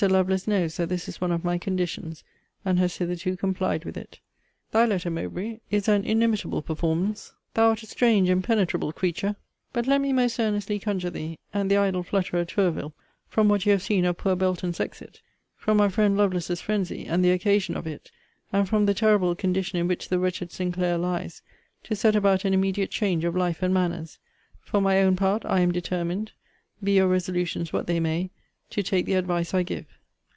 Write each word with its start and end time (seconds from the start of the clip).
Lovelace 0.09 0.47
knows 0.47 0.77
that 0.77 0.89
this 0.89 1.07
is 1.07 1.21
one 1.21 1.31
of 1.31 1.43
my 1.43 1.59
conditions; 1.59 2.23
and 2.65 2.79
has 2.79 2.97
hitherto 2.97 3.37
complied 3.37 3.85
with 3.85 3.95
it. 3.95 4.19
Thy 4.71 4.83
letter, 4.87 5.11
Mowbray, 5.11 5.59
is 5.69 5.87
an 5.87 6.03
inimitable 6.05 6.63
performance. 6.63 7.33
Thou 7.53 7.69
art 7.69 7.83
a 7.83 7.85
strange 7.85 8.27
impenetrable 8.27 8.91
creature. 8.93 9.35
But 9.71 9.85
let 9.85 10.01
me 10.01 10.11
most 10.11 10.39
earnestly 10.39 10.79
conjure 10.79 11.11
thee, 11.11 11.37
and 11.53 11.69
the 11.69 11.77
idle 11.77 12.01
flutterer, 12.01 12.43
Tourville, 12.45 12.95
from 13.27 13.47
what 13.47 13.67
you 13.67 13.73
have 13.73 13.83
seen 13.83 14.03
of 14.05 14.17
poor 14.17 14.35
Belton's 14.35 14.79
exit; 14.79 15.21
from 15.55 15.79
our 15.79 15.91
friend 15.91 16.17
Lovelace's 16.17 16.61
phrensy, 16.63 17.05
and 17.07 17.23
the 17.23 17.29
occasion 17.29 17.77
of 17.77 17.85
it; 17.85 18.09
and 18.51 18.67
from 18.67 18.87
the 18.87 18.95
terrible 18.95 19.35
condition 19.35 19.77
in 19.77 19.87
which 19.87 20.09
the 20.09 20.17
wretched 20.17 20.51
Sinclair 20.51 20.97
lies; 20.97 21.43
to 21.83 21.95
set 21.95 22.15
about 22.15 22.43
an 22.43 22.55
immediate 22.55 22.89
change 22.89 23.23
of 23.23 23.35
life 23.35 23.61
and 23.61 23.71
manners. 23.71 24.17
For 24.61 24.81
my 24.81 24.99
own 24.99 25.15
part, 25.15 25.45
I 25.45 25.59
am 25.59 25.71
determined, 25.71 26.31
be 26.83 26.93
your 26.95 27.07
resolutions 27.07 27.71
what 27.71 27.85
they 27.85 27.99
may, 27.99 28.31
to 28.71 28.81
take 28.81 29.05
the 29.05 29.15
advice 29.15 29.53
I 29.53 29.63
give. 29.63 29.85